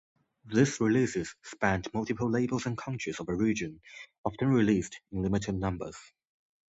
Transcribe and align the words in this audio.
These 0.45 0.79
releases 0.81 1.35
spanned 1.43 1.93
multiple 1.93 2.27
labels 2.27 2.65
and 2.65 2.75
countries 2.75 3.19
of 3.19 3.29
origin, 3.29 3.81
often 4.25 4.47
released 4.47 4.99
in 5.11 5.21
limited 5.21 5.53
numbers. 5.53 5.95